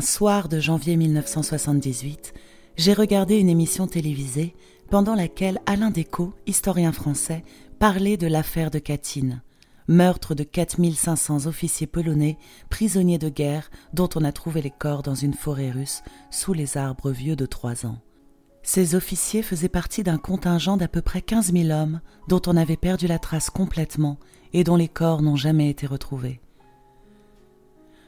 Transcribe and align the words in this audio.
Un 0.00 0.02
soir 0.02 0.48
de 0.48 0.60
janvier 0.60 0.96
1978, 0.96 2.32
j'ai 2.78 2.94
regardé 2.94 3.36
une 3.36 3.50
émission 3.50 3.86
télévisée 3.86 4.54
pendant 4.88 5.14
laquelle 5.14 5.60
Alain 5.66 5.90
Descaux, 5.90 6.32
historien 6.46 6.90
français, 6.90 7.44
parlait 7.78 8.16
de 8.16 8.26
l'affaire 8.26 8.70
de 8.70 8.78
Katyn, 8.78 9.42
meurtre 9.88 10.34
de 10.34 10.42
4500 10.42 11.44
officiers 11.44 11.86
polonais 11.86 12.38
prisonniers 12.70 13.18
de 13.18 13.28
guerre 13.28 13.70
dont 13.92 14.08
on 14.14 14.24
a 14.24 14.32
trouvé 14.32 14.62
les 14.62 14.70
corps 14.70 15.02
dans 15.02 15.14
une 15.14 15.34
forêt 15.34 15.70
russe 15.70 16.02
sous 16.30 16.54
les 16.54 16.78
arbres 16.78 17.10
vieux 17.10 17.36
de 17.36 17.44
trois 17.44 17.84
ans. 17.84 17.98
Ces 18.62 18.94
officiers 18.94 19.42
faisaient 19.42 19.68
partie 19.68 20.02
d'un 20.02 20.16
contingent 20.16 20.78
d'à 20.78 20.88
peu 20.88 21.02
près 21.02 21.20
15 21.20 21.52
000 21.52 21.78
hommes 21.78 22.00
dont 22.26 22.40
on 22.46 22.56
avait 22.56 22.78
perdu 22.78 23.06
la 23.06 23.18
trace 23.18 23.50
complètement 23.50 24.18
et 24.54 24.64
dont 24.64 24.76
les 24.76 24.88
corps 24.88 25.20
n'ont 25.20 25.36
jamais 25.36 25.68
été 25.68 25.86
retrouvés. 25.86 26.40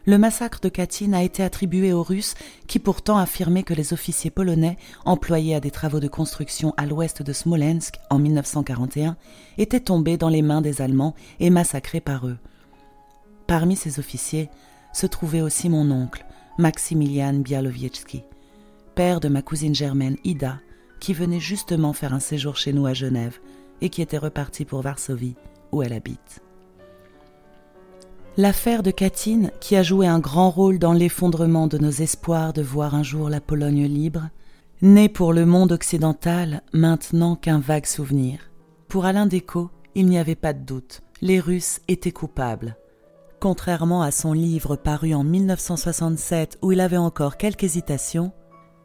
Le 0.05 0.19
massacre 0.19 0.59
de 0.61 0.69
Katyn 0.69 1.13
a 1.13 1.23
été 1.23 1.45
attribué 1.45 1.93
aux 1.93 2.03
Russes 2.03 2.35
qui 2.67 2.81
pourtant 2.81 3.19
affirmaient 3.19 3.63
que 3.63 3.75
les 3.75 3.93
officiers 3.93 4.33
polonais 4.33 4.77
employés 5.05 5.55
à 5.55 5.61
des 5.61 5.71
travaux 5.71 6.01
de 6.01 6.09
construction 6.09 6.75
à 6.77 6.87
l'ouest 6.87 7.23
de 7.23 7.33
Smolensk 7.33 8.01
en 8.11 8.19
1941 8.19 9.17
étaient 9.59 9.79
tombés 9.79 10.17
dans 10.17 10.29
les 10.29 10.43
mains 10.43 10.61
des 10.61 10.83
Allemands 10.83 11.15
et 11.39 11.51
massacrés 11.51 12.01
par 12.01 12.27
eux. 12.27 12.39
Parmi 13.47 13.77
ces 13.77 14.01
officiers 14.01 14.51
se 14.93 15.07
trouvait 15.07 15.41
aussi 15.41 15.69
mon 15.69 15.89
oncle, 15.93 16.27
Maximilian 16.59 17.35
Bialowiecki, 17.35 18.25
père 18.97 19.21
de 19.21 19.29
ma 19.29 19.41
cousine 19.41 19.75
germaine 19.75 20.17
Ida, 20.25 20.59
qui 20.99 21.15
venait 21.15 21.41
justement 21.41 21.93
faire 21.93 22.13
un 22.13 22.21
séjour 22.21 22.57
chez 22.57 22.73
nous 22.73 22.87
à 22.87 22.93
Genève 22.93 23.39
et 23.81 23.89
qui 23.89 24.03
était 24.03 24.19
repartie 24.19 24.65
pour 24.65 24.83
Varsovie, 24.83 25.37
où 25.71 25.83
elle 25.83 25.93
habite. 25.93 26.43
L'affaire 28.39 28.83
de 28.83 28.91
Katyn, 28.91 29.51
qui 29.61 29.77
a 29.77 29.83
joué 29.83 30.07
un 30.07 30.19
grand 30.19 30.49
rôle 30.49 30.79
dans 30.79 30.95
l'effondrement 30.95 31.67
de 31.67 31.77
nos 31.77 31.91
espoirs 31.91 32.55
de 32.55 32.63
voir 32.63 32.95
un 32.95 33.03
jour 33.03 33.29
la 33.29 33.43
Pologne 33.43 33.85
libre, 33.85 34.31
n'est 34.81 35.11
pour 35.11 35.35
le 35.35 35.45
monde 35.45 35.71
occidental 35.71 36.63
maintenant 36.73 37.37
qu'un 37.37 37.59
vague 37.59 37.85
souvenir. 37.85 38.51
Pour 38.89 39.05
Alain 39.05 39.27
Descaux, 39.27 39.71
il 39.95 40.07
n'y 40.07 40.17
avait 40.17 40.35
pas 40.35 40.55
de 40.55 40.65
doute, 40.65 41.03
les 41.21 41.41
Russes 41.41 41.83
étaient 41.89 42.11
coupables. 42.11 42.79
Contrairement 43.39 44.01
à 44.01 44.11
son 44.11 44.33
livre 44.33 44.77
paru 44.77 45.13
en 45.13 45.25
1967 45.25 46.59
où 46.63 46.73
il 46.73 46.81
avait 46.81 46.97
encore 46.97 47.37
quelques 47.37 47.65
hésitations, 47.65 48.33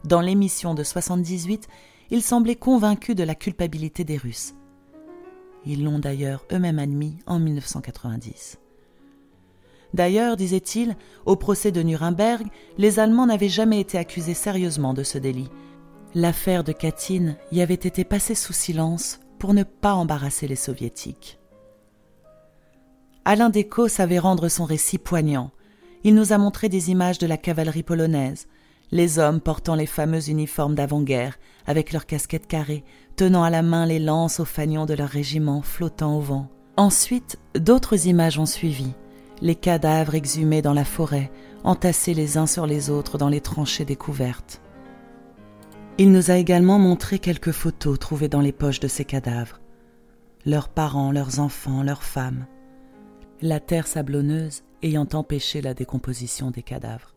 dans 0.04 0.20
l'émission 0.20 0.74
de 0.74 0.84
78, 0.84 1.70
il 2.12 2.22
semblait 2.22 2.56
convaincu 2.56 3.16
de 3.16 3.24
la 3.24 3.36
culpabilité 3.36 4.04
des 4.04 4.18
Russes. 4.18 4.56
Ils 5.66 5.86
l'ont 5.86 6.00
d'ailleurs 6.00 6.46
eux-mêmes 6.52 6.80
admis 6.80 7.18
en 7.28 7.40
1990. 7.40 8.60
D'ailleurs, 9.94 10.36
disait-il, 10.36 10.96
au 11.26 11.36
procès 11.36 11.72
de 11.72 11.82
Nuremberg, 11.82 12.46
les 12.78 13.00
Allemands 13.00 13.26
n'avaient 13.26 13.50
jamais 13.50 13.80
été 13.80 13.98
accusés 13.98 14.34
sérieusement 14.34 14.94
de 14.94 15.04
ce 15.04 15.18
délit. 15.18 15.50
L'affaire 16.14 16.64
de 16.64 16.72
Katyn 16.72 17.36
y 17.52 17.62
avait 17.62 17.74
été 17.74 18.04
passée 18.04 18.36
sous 18.36 18.54
silence 18.54 19.20
pour 19.40 19.54
ne 19.54 19.64
pas 19.64 19.94
embarrasser 19.94 20.48
les 20.48 20.56
soviétiques. 20.56 21.40
Alain 23.26 23.50
Descaux 23.50 23.88
savait 23.88 24.20
rendre 24.20 24.48
son 24.48 24.66
récit 24.66 24.98
poignant. 24.98 25.52
Il 26.04 26.16
nous 26.16 26.32
a 26.32 26.38
montré 26.38 26.70
des 26.70 26.92
images 26.92 27.18
de 27.18 27.28
la 27.28 27.38
cavalerie 27.38 27.84
polonaise, 27.84 28.48
les 28.92 29.20
hommes 29.20 29.42
portant 29.42 29.76
les 29.76 29.86
fameux 29.86 30.30
uniformes 30.30 30.76
d'avant-guerre, 30.76 31.38
avec 31.66 31.92
leurs 31.92 32.06
casquettes 32.06 32.48
carrées, 32.48 32.86
tenant 33.18 33.44
à 33.44 33.50
la 33.50 33.62
main 33.62 33.86
les 33.86 34.00
lances 34.00 34.40
au 34.40 34.46
fanion 34.46 34.86
de 34.86 34.94
leur 34.94 35.10
régiment 35.10 35.62
flottant 35.62 36.18
au 36.18 36.22
vent. 36.22 36.48
Ensuite, 36.78 37.38
d'autres 37.56 38.08
images 38.08 38.40
ont 38.40 38.46
suivi, 38.46 38.94
les 39.42 39.56
cadavres 39.56 40.16
exhumés 40.16 40.62
dans 40.62 40.74
la 40.74 40.86
forêt, 40.86 41.32
entassés 41.64 42.14
les 42.14 42.38
uns 42.38 42.48
sur 42.48 42.66
les 42.66 42.90
autres 42.90 43.18
dans 43.18 43.30
les 43.30 43.42
tranchées 43.42 43.86
découvertes. 43.86 44.62
Il 45.98 46.12
nous 46.12 46.30
a 46.32 46.38
également 46.38 46.80
montré 46.80 47.20
quelques 47.20 47.52
photos 47.52 47.98
trouvées 47.98 48.30
dans 48.30 48.42
les 48.42 48.52
poches 48.52 48.80
de 48.80 48.88
ces 48.88 49.06
cadavres. 49.06 49.60
Leurs 50.46 50.70
parents, 50.70 51.12
leurs 51.12 51.40
enfants, 51.40 51.84
leurs 51.84 52.04
femmes. 52.04 52.46
La 53.42 53.60
terre 53.60 53.88
sablonneuse 53.88 54.64
ayant 54.84 55.08
empêché 55.14 55.62
la 55.62 55.74
décomposition 55.74 56.52
des 56.52 56.64
cadavres. 56.64 57.16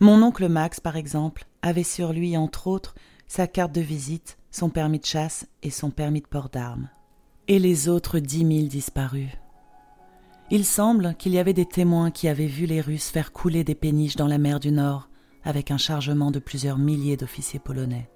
Mon 0.00 0.22
oncle 0.22 0.48
Max, 0.48 0.80
par 0.80 0.96
exemple, 0.96 1.46
avait 1.62 1.82
sur 1.84 2.12
lui, 2.12 2.36
entre 2.36 2.66
autres, 2.66 2.94
sa 3.28 3.46
carte 3.46 3.72
de 3.72 3.80
visite, 3.80 4.36
son 4.50 4.68
permis 4.68 4.98
de 4.98 5.06
chasse 5.06 5.46
et 5.62 5.70
son 5.70 5.90
permis 5.90 6.20
de 6.20 6.26
port 6.26 6.50
d'armes. 6.50 6.90
Et 7.48 7.58
les 7.58 7.88
autres 7.88 8.18
dix 8.18 8.44
mille 8.44 8.68
disparus. 8.68 9.30
Il 10.54 10.66
semble 10.66 11.14
qu'il 11.14 11.32
y 11.32 11.38
avait 11.38 11.54
des 11.54 11.64
témoins 11.64 12.10
qui 12.10 12.28
avaient 12.28 12.44
vu 12.44 12.66
les 12.66 12.82
Russes 12.82 13.08
faire 13.08 13.32
couler 13.32 13.64
des 13.64 13.74
péniches 13.74 14.16
dans 14.16 14.26
la 14.26 14.36
mer 14.36 14.60
du 14.60 14.70
Nord 14.70 15.08
avec 15.44 15.70
un 15.70 15.78
chargement 15.78 16.30
de 16.30 16.40
plusieurs 16.40 16.76
milliers 16.76 17.16
d'officiers 17.16 17.58
polonais. 17.58 18.10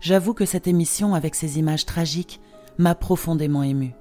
J'avoue 0.00 0.34
que 0.34 0.44
cette 0.44 0.66
émission, 0.66 1.14
avec 1.14 1.36
ses 1.36 1.60
images 1.60 1.86
tragiques, 1.86 2.40
m'a 2.78 2.96
profondément 2.96 3.62
ému. 3.62 3.94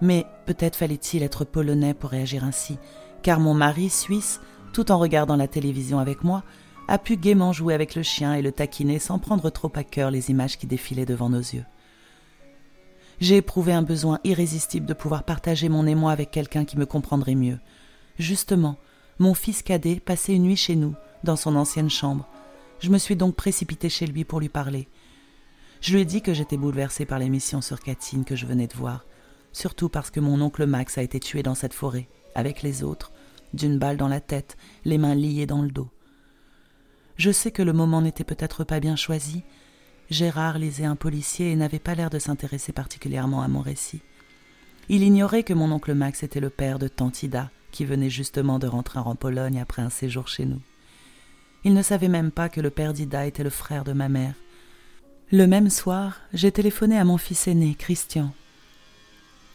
Mais 0.00 0.24
peut-être 0.46 0.76
fallait-il 0.76 1.22
être 1.22 1.44
polonais 1.44 1.92
pour 1.92 2.08
réagir 2.08 2.42
ainsi, 2.42 2.78
car 3.22 3.38
mon 3.38 3.52
mari, 3.52 3.90
suisse, 3.90 4.40
tout 4.72 4.92
en 4.92 4.98
regardant 4.98 5.36
la 5.36 5.46
télévision 5.46 5.98
avec 5.98 6.24
moi, 6.24 6.42
a 6.88 6.96
pu 6.96 7.18
gaiement 7.18 7.52
jouer 7.52 7.74
avec 7.74 7.96
le 7.96 8.02
chien 8.02 8.32
et 8.32 8.40
le 8.40 8.50
taquiner 8.50 8.98
sans 8.98 9.18
prendre 9.18 9.50
trop 9.50 9.70
à 9.74 9.84
cœur 9.84 10.10
les 10.10 10.30
images 10.30 10.56
qui 10.56 10.66
défilaient 10.66 11.04
devant 11.04 11.28
nos 11.28 11.40
yeux 11.40 11.66
j'ai 13.22 13.36
éprouvé 13.36 13.72
un 13.72 13.82
besoin 13.82 14.18
irrésistible 14.24 14.84
de 14.84 14.94
pouvoir 14.94 15.22
partager 15.22 15.68
mon 15.68 15.86
émoi 15.86 16.10
avec 16.10 16.32
quelqu'un 16.32 16.64
qui 16.64 16.76
me 16.76 16.86
comprendrait 16.86 17.36
mieux. 17.36 17.60
Justement, 18.18 18.76
mon 19.20 19.32
fils 19.32 19.62
cadet 19.62 20.00
passait 20.00 20.34
une 20.34 20.42
nuit 20.42 20.56
chez 20.56 20.74
nous, 20.74 20.96
dans 21.22 21.36
son 21.36 21.54
ancienne 21.54 21.88
chambre. 21.88 22.28
Je 22.80 22.90
me 22.90 22.98
suis 22.98 23.14
donc 23.14 23.36
précipité 23.36 23.88
chez 23.88 24.06
lui 24.08 24.24
pour 24.24 24.40
lui 24.40 24.48
parler. 24.48 24.88
Je 25.80 25.94
lui 25.94 26.00
ai 26.00 26.04
dit 26.04 26.20
que 26.20 26.34
j'étais 26.34 26.56
bouleversée 26.56 27.06
par 27.06 27.20
l'émission 27.20 27.60
sur 27.60 27.78
Katyn 27.78 28.24
que 28.24 28.34
je 28.34 28.44
venais 28.44 28.66
de 28.66 28.74
voir, 28.74 29.06
surtout 29.52 29.88
parce 29.88 30.10
que 30.10 30.18
mon 30.18 30.40
oncle 30.40 30.66
Max 30.66 30.98
a 30.98 31.02
été 31.02 31.20
tué 31.20 31.44
dans 31.44 31.54
cette 31.54 31.74
forêt, 31.74 32.08
avec 32.34 32.62
les 32.62 32.82
autres, 32.82 33.12
d'une 33.54 33.78
balle 33.78 33.98
dans 33.98 34.08
la 34.08 34.20
tête, 34.20 34.56
les 34.84 34.98
mains 34.98 35.14
liées 35.14 35.46
dans 35.46 35.62
le 35.62 35.70
dos. 35.70 35.90
Je 37.14 37.30
sais 37.30 37.52
que 37.52 37.62
le 37.62 37.72
moment 37.72 38.02
n'était 38.02 38.24
peut-être 38.24 38.64
pas 38.64 38.80
bien 38.80 38.96
choisi, 38.96 39.44
Gérard 40.10 40.58
lisait 40.58 40.84
un 40.84 40.96
policier 40.96 41.50
et 41.50 41.56
n'avait 41.56 41.78
pas 41.78 41.94
l'air 41.94 42.10
de 42.10 42.18
s'intéresser 42.18 42.72
particulièrement 42.72 43.42
à 43.42 43.48
mon 43.48 43.60
récit. 43.60 44.02
Il 44.88 45.02
ignorait 45.02 45.42
que 45.42 45.54
mon 45.54 45.70
oncle 45.72 45.94
Max 45.94 46.22
était 46.22 46.40
le 46.40 46.50
père 46.50 46.78
de 46.78 46.88
Tantida, 46.88 47.50
qui 47.70 47.84
venait 47.84 48.10
justement 48.10 48.58
de 48.58 48.66
rentrer 48.66 48.98
en 48.98 49.14
Pologne 49.14 49.60
après 49.60 49.82
un 49.82 49.90
séjour 49.90 50.28
chez 50.28 50.44
nous. 50.44 50.60
Il 51.64 51.74
ne 51.74 51.82
savait 51.82 52.08
même 52.08 52.30
pas 52.30 52.48
que 52.48 52.60
le 52.60 52.70
père 52.70 52.92
d'Ida 52.92 53.26
était 53.26 53.44
le 53.44 53.50
frère 53.50 53.84
de 53.84 53.92
ma 53.92 54.08
mère. 54.08 54.34
Le 55.30 55.46
même 55.46 55.70
soir, 55.70 56.20
j'ai 56.34 56.52
téléphoné 56.52 56.98
à 56.98 57.04
mon 57.04 57.16
fils 57.16 57.48
aîné, 57.48 57.74
Christian. 57.74 58.32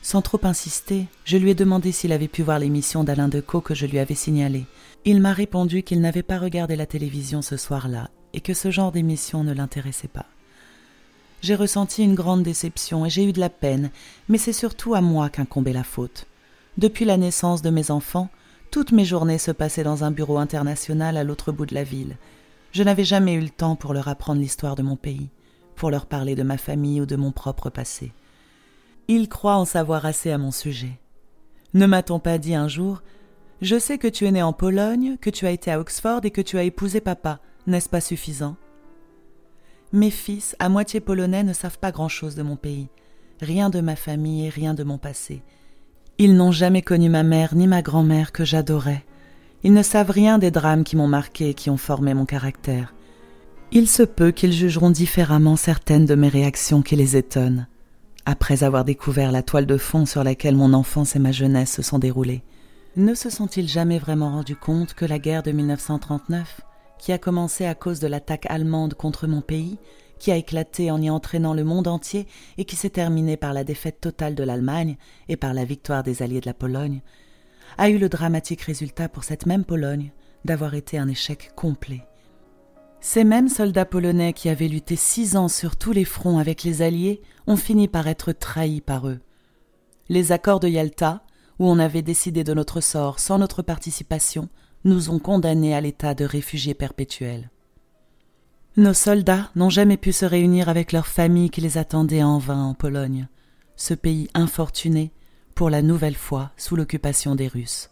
Sans 0.01 0.21
trop 0.21 0.39
insister, 0.43 1.05
je 1.25 1.37
lui 1.37 1.51
ai 1.51 1.55
demandé 1.55 1.91
s'il 1.91 2.13
avait 2.13 2.29
pu 2.29 2.41
voir 2.41 2.59
l'émission 2.59 3.03
d'Alain 3.03 3.27
Decaux 3.27 3.61
que 3.61 3.75
je 3.75 3.85
lui 3.85 3.99
avais 3.99 4.15
signalée. 4.15 4.65
Il 5.05 5.21
m'a 5.21 5.33
répondu 5.33 5.83
qu'il 5.83 6.01
n'avait 6.01 6.23
pas 6.23 6.39
regardé 6.39 6.75
la 6.75 6.85
télévision 6.85 7.41
ce 7.41 7.57
soir-là 7.57 8.09
et 8.33 8.41
que 8.41 8.53
ce 8.53 8.71
genre 8.71 8.91
d'émission 8.91 9.43
ne 9.43 9.53
l'intéressait 9.53 10.07
pas. 10.07 10.25
J'ai 11.41 11.55
ressenti 11.55 12.03
une 12.03 12.15
grande 12.15 12.43
déception 12.43 13.05
et 13.05 13.09
j'ai 13.09 13.23
eu 13.23 13.33
de 13.33 13.39
la 13.39 13.49
peine, 13.49 13.91
mais 14.27 14.37
c'est 14.37 14.53
surtout 14.53 14.95
à 14.95 15.01
moi 15.01 15.29
qu'incombait 15.29 15.73
la 15.73 15.83
faute. 15.83 16.25
Depuis 16.77 17.05
la 17.05 17.17
naissance 17.17 17.61
de 17.61 17.69
mes 17.69 17.91
enfants, 17.91 18.29
toutes 18.71 18.91
mes 18.91 19.05
journées 19.05 19.37
se 19.37 19.51
passaient 19.51 19.83
dans 19.83 20.03
un 20.03 20.11
bureau 20.11 20.37
international 20.37 21.15
à 21.17 21.23
l'autre 21.23 21.51
bout 21.51 21.65
de 21.65 21.75
la 21.75 21.83
ville. 21.83 22.17
Je 22.71 22.83
n'avais 22.83 23.03
jamais 23.03 23.33
eu 23.33 23.41
le 23.41 23.49
temps 23.49 23.75
pour 23.75 23.93
leur 23.93 24.07
apprendre 24.07 24.41
l'histoire 24.41 24.75
de 24.75 24.83
mon 24.83 24.95
pays, 24.95 25.29
pour 25.75 25.89
leur 25.89 26.05
parler 26.05 26.35
de 26.35 26.43
ma 26.43 26.57
famille 26.57 27.01
ou 27.01 27.05
de 27.05 27.15
mon 27.15 27.31
propre 27.31 27.69
passé. 27.69 28.11
Ils 29.07 29.29
croient 29.29 29.55
en 29.55 29.65
savoir 29.65 30.05
assez 30.05 30.31
à 30.31 30.37
mon 30.37 30.51
sujet. 30.51 30.99
Ne 31.73 31.85
m'a-t-on 31.85 32.19
pas 32.19 32.37
dit 32.37 32.55
un 32.55 32.67
jour 32.67 33.01
Je 33.61 33.79
sais 33.79 33.97
que 33.97 34.07
tu 34.07 34.25
es 34.25 34.31
né 34.31 34.41
en 34.41 34.53
Pologne, 34.53 35.17
que 35.21 35.29
tu 35.29 35.45
as 35.45 35.51
été 35.51 35.71
à 35.71 35.79
Oxford 35.79 36.21
et 36.23 36.31
que 36.31 36.41
tu 36.41 36.57
as 36.57 36.63
épousé 36.63 36.99
papa. 36.99 37.39
N'est-ce 37.67 37.89
pas 37.89 38.01
suffisant? 38.01 38.55
Mes 39.93 40.11
fils, 40.11 40.55
à 40.59 40.69
moitié 40.69 40.99
polonais, 40.99 41.43
ne 41.43 41.53
savent 41.53 41.79
pas 41.79 41.91
grand-chose 41.91 42.35
de 42.35 42.43
mon 42.43 42.55
pays, 42.55 42.89
rien 43.41 43.69
de 43.69 43.79
ma 43.79 43.95
famille 43.95 44.45
et 44.45 44.49
rien 44.49 44.73
de 44.73 44.83
mon 44.83 44.97
passé. 44.97 45.41
Ils 46.17 46.35
n'ont 46.35 46.51
jamais 46.51 46.81
connu 46.81 47.09
ma 47.09 47.23
mère 47.23 47.55
ni 47.55 47.67
ma 47.67 47.81
grand-mère 47.81 48.31
que 48.31 48.43
j'adorais. 48.43 49.05
Ils 49.63 49.73
ne 49.73 49.83
savent 49.83 50.09
rien 50.09 50.39
des 50.39 50.51
drames 50.51 50.83
qui 50.83 50.95
m'ont 50.95 51.07
marqué 51.07 51.49
et 51.49 51.53
qui 51.53 51.69
ont 51.69 51.77
formé 51.77 52.13
mon 52.13 52.25
caractère. 52.25 52.93
Il 53.71 53.87
se 53.87 54.03
peut 54.03 54.31
qu'ils 54.31 54.53
jugeront 54.53 54.91
différemment 54.91 55.55
certaines 55.55 56.05
de 56.05 56.15
mes 56.15 56.29
réactions 56.29 56.81
qui 56.81 56.95
les 56.95 57.17
étonnent, 57.17 57.67
après 58.25 58.63
avoir 58.63 58.83
découvert 58.83 59.31
la 59.31 59.43
toile 59.43 59.65
de 59.65 59.77
fond 59.77 60.05
sur 60.05 60.23
laquelle 60.23 60.55
mon 60.55 60.73
enfance 60.73 61.15
et 61.15 61.19
ma 61.19 61.31
jeunesse 61.31 61.71
se 61.71 61.81
sont 61.81 61.99
déroulées. 61.99 62.43
Ne 62.95 63.13
se 63.13 63.29
sont-ils 63.29 63.67
jamais 63.67 63.99
vraiment 63.99 64.31
rendus 64.31 64.55
compte 64.55 64.93
que 64.93 65.05
la 65.05 65.19
guerre 65.19 65.43
de 65.43 65.51
1939 65.51 66.61
qui 66.99 67.11
a 67.11 67.17
commencé 67.17 67.65
à 67.65 67.75
cause 67.75 67.99
de 67.99 68.07
l'attaque 68.07 68.45
allemande 68.49 68.93
contre 68.93 69.27
mon 69.27 69.41
pays, 69.41 69.77
qui 70.19 70.31
a 70.31 70.35
éclaté 70.35 70.91
en 70.91 71.01
y 71.01 71.09
entraînant 71.09 71.53
le 71.53 71.63
monde 71.63 71.87
entier 71.87 72.27
et 72.57 72.65
qui 72.65 72.75
s'est 72.75 72.89
terminée 72.89 73.37
par 73.37 73.53
la 73.53 73.63
défaite 73.63 74.01
totale 74.01 74.35
de 74.35 74.43
l'Allemagne 74.43 74.97
et 75.29 75.37
par 75.37 75.53
la 75.53 75.65
victoire 75.65 76.03
des 76.03 76.23
alliés 76.23 76.41
de 76.41 76.47
la 76.47 76.53
Pologne, 76.53 77.01
a 77.77 77.89
eu 77.89 77.97
le 77.97 78.09
dramatique 78.09 78.61
résultat 78.61 79.09
pour 79.09 79.23
cette 79.23 79.45
même 79.45 79.65
Pologne 79.65 80.11
d'avoir 80.45 80.73
été 80.73 80.97
un 80.97 81.07
échec 81.07 81.51
complet. 81.55 82.03
Ces 82.99 83.23
mêmes 83.23 83.49
soldats 83.49 83.85
polonais 83.85 84.33
qui 84.33 84.49
avaient 84.49 84.67
lutté 84.67 84.95
six 84.95 85.35
ans 85.35 85.49
sur 85.49 85.75
tous 85.75 85.91
les 85.91 86.05
fronts 86.05 86.39
avec 86.39 86.63
les 86.63 86.81
Alliés 86.81 87.21
ont 87.45 87.55
fini 87.55 87.87
par 87.87 88.07
être 88.07 88.31
trahis 88.31 88.81
par 88.81 89.07
eux. 89.07 89.19
Les 90.09 90.31
accords 90.31 90.59
de 90.59 90.67
Yalta, 90.67 91.21
où 91.59 91.69
on 91.69 91.79
avait 91.79 92.01
décidé 92.01 92.43
de 92.43 92.53
notre 92.53 92.81
sort 92.81 93.19
sans 93.19 93.37
notre 93.37 93.61
participation, 93.61 94.49
nous 94.87 95.11
ont 95.11 95.19
condamnés 95.19 95.75
à 95.75 95.81
l'état 95.81 96.15
de 96.15 96.25
réfugiés 96.25 96.73
perpétuels. 96.73 97.51
Nos 98.77 98.93
soldats 98.93 99.49
n'ont 99.55 99.69
jamais 99.69 99.97
pu 99.97 100.11
se 100.11 100.25
réunir 100.25 100.69
avec 100.69 100.91
leurs 100.91 101.07
familles 101.07 101.49
qui 101.49 101.61
les 101.61 101.77
attendaient 101.77 102.23
en 102.23 102.37
vain 102.37 102.63
en 102.63 102.73
Pologne, 102.73 103.27
ce 103.75 103.93
pays 103.93 104.29
infortuné, 104.33 105.11
pour 105.55 105.69
la 105.69 105.81
nouvelle 105.81 106.15
fois 106.15 106.51
sous 106.57 106.75
l'occupation 106.75 107.35
des 107.35 107.47
Russes. 107.47 107.89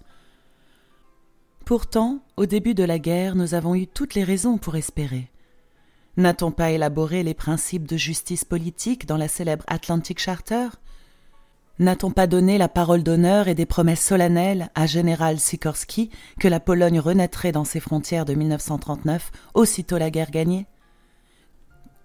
Pourtant, 1.66 2.20
au 2.38 2.46
début 2.46 2.76
de 2.76 2.84
la 2.84 3.00
guerre, 3.00 3.36
nous 3.36 3.56
avons 3.56 3.74
eu 3.74 3.88
toutes 3.88 4.14
les 4.14 4.24
raisons 4.24 4.60
pour 4.60 4.76
espérer. 4.76 5.32
N'a-t-on 6.16 6.52
pas 6.52 6.72
élaboré 6.72 7.24
les 7.24 7.34
principes 7.34 7.88
de 7.88 7.98
justice 7.98 8.46
politique 8.46 9.08
dans 9.08 9.18
la 9.18 9.28
célèbre 9.28 9.66
Atlantic 9.68 10.20
Charter? 10.20 10.68
N'a-t-on 11.78 12.12
pas 12.12 12.26
donné 12.26 12.58
la 12.58 12.70
parole 12.70 13.04
d'honneur 13.04 13.50
et 13.50 13.56
des 13.56 13.66
promesses 13.66 14.02
solennelles 14.02 14.70
à 14.76 14.86
Général 14.86 15.40
Sikorski 15.40 16.10
que 16.40 16.48
la 16.48 16.62
Pologne 16.62 17.02
renaîtrait 17.02 17.52
dans 17.52 17.66
ses 17.66 17.82
frontières 17.82 18.24
de 18.24 18.34
1939 18.34 19.32
aussitôt 19.54 19.98
la 19.98 20.10
guerre 20.10 20.32
gagnée? 20.32 20.68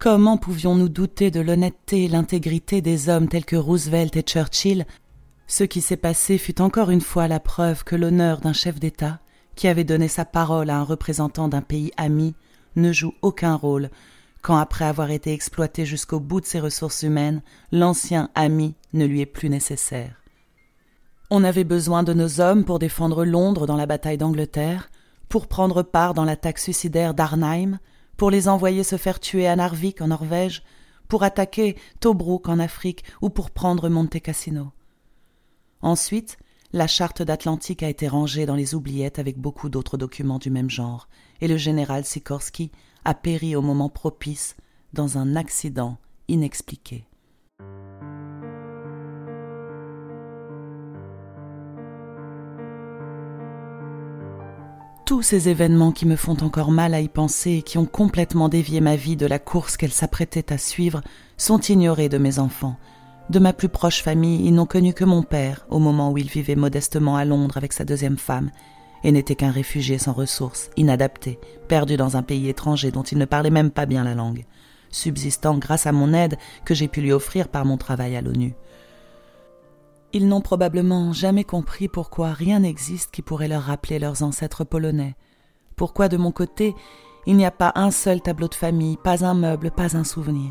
Comment 0.01 0.39
pouvions-nous 0.39 0.89
douter 0.89 1.31
de 1.31 1.41
l'honnêteté 1.41 2.05
et 2.05 2.09
l'intégrité 2.09 2.81
des 2.81 3.09
hommes 3.09 3.29
tels 3.29 3.45
que 3.45 3.55
Roosevelt 3.55 4.17
et 4.17 4.23
Churchill? 4.23 4.87
Ce 5.47 5.63
qui 5.63 5.81
s'est 5.81 5.97
passé 5.97 6.37
fut 6.37 6.61
encore 6.61 6.91
une 6.91 7.01
fois 7.01 7.29
la 7.29 7.39
preuve 7.39 7.85
que 7.85 7.97
l'honneur 7.97 8.41
d'un 8.41 8.53
chef 8.53 8.81
d'État, 8.81 9.21
qui 9.55 9.69
avait 9.69 9.85
donné 9.85 10.09
sa 10.09 10.25
parole 10.25 10.71
à 10.71 10.79
un 10.79 10.85
représentant 10.85 11.47
d'un 11.47 11.63
pays 11.63 11.93
ami, 11.97 12.35
ne 12.75 12.93
joue 12.93 13.15
aucun 13.23 13.55
rôle 13.55 13.91
quand, 14.43 14.57
après 14.57 14.85
avoir 14.85 15.11
été 15.11 15.33
exploité 15.33 15.85
jusqu'au 15.85 16.21
bout 16.21 16.41
de 16.41 16.47
ses 16.47 16.61
ressources 16.61 17.03
humaines, 17.03 17.43
l'ancien 17.73 18.31
ami 18.35 18.75
ne 18.93 19.05
lui 19.05 19.21
est 19.21 19.27
plus 19.27 19.51
nécessaire. 19.51 20.23
On 21.31 21.45
avait 21.45 21.65
besoin 21.65 22.03
de 22.03 22.13
nos 22.13 22.41
hommes 22.41 22.65
pour 22.65 22.79
défendre 22.79 23.25
Londres 23.25 23.67
dans 23.67 23.77
la 23.77 23.87
bataille 23.87 24.19
d'Angleterre, 24.19 24.91
pour 25.29 25.47
prendre 25.47 25.83
part 25.83 26.15
dans 26.15 26.25
l'attaque 26.25 26.59
suicidaire 26.59 27.15
d'Arnheim, 27.15 27.79
pour 28.17 28.31
les 28.31 28.49
envoyer 28.49 28.83
se 28.83 28.97
faire 28.97 29.21
tuer 29.21 29.47
à 29.47 29.57
Narvik 29.57 30.01
en 30.03 30.09
Norvège, 30.09 30.65
pour 31.09 31.23
attaquer 31.23 31.77
Tobruk 32.01 32.49
en 32.49 32.59
Afrique 32.59 33.05
ou 33.23 33.31
pour 33.31 33.51
prendre 33.51 33.89
Monte 33.89 34.21
Cassino. 34.21 34.73
Ensuite, 35.83 36.37
la 36.73 36.87
charte 36.87 37.23
d'Atlantique 37.23 37.83
a 37.83 37.89
été 37.89 38.07
rangée 38.09 38.47
dans 38.47 38.55
les 38.55 38.75
oubliettes 38.75 39.19
avec 39.19 39.39
beaucoup 39.39 39.69
d'autres 39.69 39.97
documents 39.97 40.39
du 40.39 40.51
même 40.51 40.71
genre, 40.71 41.09
et 41.41 41.49
le 41.49 41.57
général 41.57 42.05
Sikorski 42.05 42.71
a 43.05 43.15
péri 43.15 43.57
au 43.57 43.63
moment 43.63 43.89
propice 43.89 44.57
dans 44.93 45.19
un 45.19 45.37
accident 45.37 45.99
inexpliqué. 46.29 47.05
tous 55.11 55.23
ces 55.23 55.49
événements 55.49 55.91
qui 55.91 56.07
me 56.07 56.15
font 56.15 56.37
encore 56.41 56.71
mal 56.71 56.95
à 56.95 57.01
y 57.01 57.09
penser 57.09 57.51
et 57.51 57.63
qui 57.63 57.79
ont 57.79 57.85
complètement 57.85 58.49
dévié 58.49 58.81
ma 58.81 58.95
vie 58.95 59.17
de 59.17 59.27
la 59.27 59.41
course 59.41 59.77
qu'elle 59.77 59.91
s'apprêtait 59.91 60.53
à 60.53 60.57
suivre 60.57 61.01
sont 61.37 61.59
ignorés 61.59 62.09
de 62.09 62.17
mes 62.17 62.39
enfants. 62.39 62.77
De 63.29 63.41
ma 63.41 63.53
plus 63.53 63.69
proche 63.69 64.05
famille, 64.05 64.47
ils 64.47 64.55
n'ont 64.55 64.67
connu 64.67 64.95
que 64.95 65.03
mon 65.03 65.25
père 65.25 65.67
au 65.69 65.81
moment 65.81 66.13
où 66.13 66.19
il 66.19 66.29
vivait 66.29 66.55
modestement 66.55 67.17
à 67.17 67.25
Londres 67.25 67.57
avec 67.57 67.73
sa 67.73 67.85
deuxième 67.85 68.19
femme 68.19 68.53
et 69.05 69.13
n'était 69.13 69.35
qu'un 69.35 69.51
réfugié 69.51 69.99
sans 69.99 70.13
ressources, 70.13 70.71
inadapté, 70.77 71.39
perdu 71.69 71.97
dans 71.97 72.17
un 72.17 72.23
pays 72.23 72.49
étranger 72.49 72.91
dont 72.91 73.03
il 73.03 73.19
ne 73.19 73.25
parlait 73.25 73.51
même 73.51 73.71
pas 73.71 73.87
bien 73.87 74.05
la 74.05 74.15
langue, 74.15 74.45
subsistant 74.91 75.59
grâce 75.59 75.87
à 75.87 75.93
mon 75.93 76.13
aide 76.13 76.37
que 76.65 76.75
j'ai 76.75 76.89
pu 76.89 77.01
lui 77.01 77.13
offrir 77.13 77.49
par 77.49 77.65
mon 77.65 77.77
travail 77.77 78.17
à 78.17 78.21
l'ONU. 78.21 78.55
Ils 80.13 80.27
n'ont 80.27 80.41
probablement 80.41 81.13
jamais 81.13 81.45
compris 81.45 81.87
pourquoi 81.89 82.33
rien 82.33 82.61
n'existe 82.61 83.13
qui 83.13 83.23
pourrait 83.23 83.49
leur 83.49 83.63
rappeler 83.63 83.99
leurs 83.99 84.23
ancêtres 84.23 84.65
polonais. 84.65 85.15
Pourquoi 85.77 86.09
de 86.09 86.17
mon 86.17 86.33
côté, 86.33 86.75
il 87.27 87.37
n'y 87.37 87.47
a 87.47 87.53
pas 87.53 87.73
un 87.77 87.93
seul 87.93 88.21
tableau 88.21 88.49
de 88.49 88.55
famille, 88.55 88.97
pas 88.97 89.25
un 89.25 89.35
meuble, 89.35 89.71
pas 89.71 89.97
un 89.97 90.05
souvenir. 90.05 90.51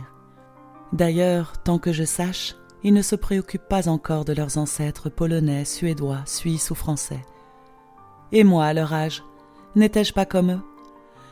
D'ailleurs, 0.94 1.62
tant 1.62 1.78
que 1.78 1.92
je 1.92 2.06
sache, 2.06 2.56
ils 2.84 2.94
ne 2.94 3.02
se 3.02 3.16
préoccupent 3.16 3.68
pas 3.68 3.90
encore 3.90 4.24
de 4.24 4.34
leurs 4.34 4.58
ancêtres 4.58 5.10
polonais, 5.10 5.66
suédois, 5.66 6.24
suisses 6.26 6.72
ou 6.72 6.76
français. 6.76 7.20
Et 8.32 8.44
moi, 8.44 8.66
à 8.66 8.74
leur 8.74 8.94
âge, 8.94 9.24
n'étais-je 9.76 10.14
pas 10.14 10.26
comme 10.26 10.52
eux? 10.52 10.62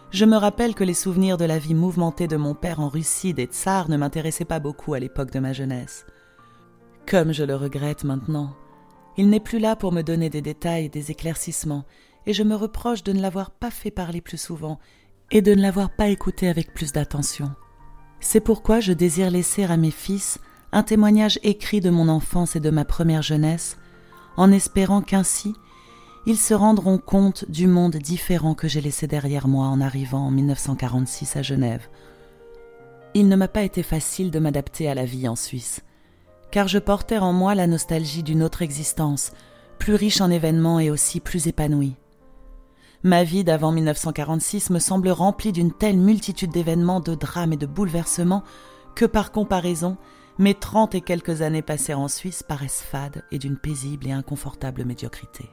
Je 0.09 0.25
me 0.25 0.37
rappelle 0.37 0.73
que 0.73 0.83
les 0.83 0.93
souvenirs 0.93 1.37
de 1.37 1.45
la 1.45 1.59
vie 1.59 1.73
mouvementée 1.73 2.27
de 2.27 2.37
mon 2.37 2.55
père 2.55 2.79
en 2.79 2.87
Russie 2.87 3.33
des 3.33 3.45
tsars 3.45 3.89
ne 3.89 3.97
m'intéressaient 3.97 4.45
pas 4.45 4.59
beaucoup 4.59 4.93
à 4.93 4.99
l'époque 4.99 5.31
de 5.31 5.39
ma 5.39 5.53
jeunesse. 5.53 6.05
Comme 7.05 7.33
je 7.33 7.43
le 7.43 7.55
regrette 7.55 8.03
maintenant. 8.03 8.55
Il 9.17 9.29
n'est 9.29 9.39
plus 9.39 9.59
là 9.59 9.75
pour 9.75 9.91
me 9.91 10.03
donner 10.03 10.29
des 10.29 10.41
détails 10.41 10.85
et 10.85 10.89
des 10.89 11.11
éclaircissements, 11.11 11.85
et 12.25 12.33
je 12.33 12.43
me 12.43 12.55
reproche 12.55 13.03
de 13.03 13.13
ne 13.13 13.21
l'avoir 13.21 13.51
pas 13.51 13.71
fait 13.71 13.91
parler 13.91 14.21
plus 14.21 14.37
souvent 14.37 14.79
et 15.31 15.41
de 15.41 15.53
ne 15.53 15.61
l'avoir 15.61 15.89
pas 15.89 16.07
écouté 16.07 16.47
avec 16.47 16.73
plus 16.73 16.93
d'attention. 16.93 17.51
C'est 18.19 18.39
pourquoi 18.39 18.79
je 18.79 18.93
désire 18.93 19.29
laisser 19.29 19.65
à 19.65 19.77
mes 19.77 19.91
fils 19.91 20.39
un 20.71 20.83
témoignage 20.83 21.39
écrit 21.43 21.81
de 21.81 21.89
mon 21.89 22.09
enfance 22.09 22.55
et 22.55 22.59
de 22.59 22.69
ma 22.69 22.85
première 22.85 23.21
jeunesse, 23.21 23.77
en 24.35 24.51
espérant 24.51 25.01
qu'ainsi 25.01 25.53
ils 26.27 26.37
se 26.37 26.53
rendront 26.53 26.99
compte 26.99 27.49
du 27.49 27.65
monde 27.65 27.95
différent 27.95 28.53
que 28.53 28.67
j'ai 28.67 28.81
laissé 28.81 29.07
derrière 29.07 29.47
moi 29.47 29.65
en 29.65 29.81
arrivant 29.81 30.27
en 30.27 30.31
1946 30.31 31.37
à 31.37 31.41
Genève. 31.41 31.87
Il 33.15 33.27
ne 33.27 33.35
m'a 33.35 33.47
pas 33.47 33.63
été 33.63 33.81
facile 33.81 34.29
de 34.29 34.37
m'adapter 34.37 34.87
à 34.87 34.93
la 34.93 35.05
vie 35.05 35.27
en 35.27 35.35
Suisse 35.35 35.81
car 36.51 36.67
je 36.67 36.79
portais 36.79 37.17
en 37.17 37.33
moi 37.33 37.55
la 37.55 37.67
nostalgie 37.67 38.23
d'une 38.23 38.43
autre 38.43 38.61
existence, 38.61 39.31
plus 39.79 39.95
riche 39.95 40.21
en 40.21 40.31
événements 40.31 40.79
et 40.79 40.89
aussi 40.89 41.19
plus 41.19 41.47
épanouie. 41.47 41.95
Ma 43.03 43.23
vie 43.23 43.43
d'avant 43.43 43.71
1946 43.71 44.71
me 44.71 44.79
semble 44.79 45.09
remplie 45.09 45.51
d'une 45.51 45.71
telle 45.71 45.97
multitude 45.97 46.51
d'événements, 46.51 46.99
de 46.99 47.15
drames 47.15 47.53
et 47.53 47.57
de 47.57 47.67
bouleversements 47.67 48.43
que 48.95 49.05
par 49.05 49.31
comparaison, 49.31 49.97
mes 50.39 50.55
trente 50.55 50.95
et 50.95 51.01
quelques 51.01 51.41
années 51.41 51.61
passées 51.61 51.93
en 51.93 52.07
Suisse 52.07 52.43
paraissent 52.43 52.81
fades 52.81 53.23
et 53.31 53.39
d'une 53.39 53.57
paisible 53.57 54.07
et 54.07 54.11
inconfortable 54.11 54.85
médiocrité. 54.85 55.45